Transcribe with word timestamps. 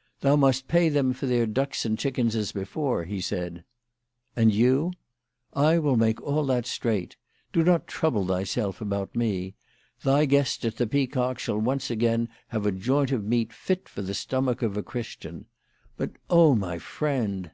"Thou 0.22 0.34
must 0.34 0.66
pay 0.66 0.88
them 0.88 1.12
for 1.12 1.26
their 1.26 1.46
ducks 1.46 1.84
and 1.84 1.96
chickens 1.96 2.34
as 2.34 2.50
before/' 2.50 3.06
he 3.06 3.20
said." 3.20 3.62
And 4.34 4.52
you?" 4.52 4.92
"I 5.72 5.78
will 5.78 5.94
make 5.96 6.20
all 6.20 6.44
that 6.46 6.66
straight. 6.66 7.14
Do 7.52 7.62
not 7.62 7.86
trouble 7.86 8.26
thyself 8.26 8.80
about 8.80 9.14
me. 9.14 9.54
Thy 10.02 10.24
guests 10.24 10.64
at 10.64 10.78
the 10.78 10.88
Peacock 10.88 11.38
shall 11.38 11.60
once 11.60 11.92
again 11.92 12.28
have 12.48 12.66
a 12.66 12.72
joint 12.72 13.12
of 13.12 13.24
meat 13.24 13.52
fit 13.52 13.88
for 13.88 14.02
the 14.02 14.14
stomach 14.14 14.62
of 14.62 14.76
a 14.76 14.82
Christian. 14.82 15.46
But, 15.96 16.10
my 16.28 16.80
friend 16.80 17.52